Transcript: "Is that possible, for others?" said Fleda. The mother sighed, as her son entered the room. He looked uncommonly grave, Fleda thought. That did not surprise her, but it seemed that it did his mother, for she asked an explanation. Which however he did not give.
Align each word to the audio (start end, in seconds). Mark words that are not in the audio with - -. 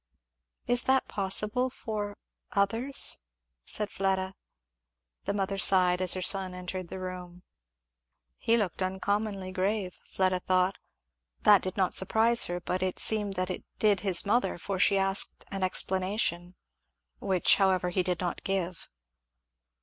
"Is 0.65 0.81
that 0.89 1.07
possible, 1.07 1.69
for 1.69 2.17
others?" 2.53 3.19
said 3.65 3.91
Fleda. 3.91 4.33
The 5.25 5.33
mother 5.35 5.59
sighed, 5.59 6.01
as 6.01 6.15
her 6.15 6.23
son 6.23 6.55
entered 6.55 6.87
the 6.87 6.97
room. 6.97 7.43
He 8.39 8.57
looked 8.57 8.81
uncommonly 8.81 9.51
grave, 9.51 9.99
Fleda 10.07 10.39
thought. 10.39 10.79
That 11.43 11.61
did 11.61 11.77
not 11.77 11.93
surprise 11.93 12.45
her, 12.47 12.59
but 12.59 12.81
it 12.81 12.97
seemed 12.97 13.35
that 13.35 13.51
it 13.51 13.63
did 13.77 13.99
his 13.99 14.25
mother, 14.25 14.57
for 14.57 14.79
she 14.79 14.97
asked 14.97 15.45
an 15.51 15.61
explanation. 15.61 16.55
Which 17.19 17.57
however 17.57 17.89
he 17.91 18.01
did 18.01 18.19
not 18.19 18.43
give. 18.43 18.89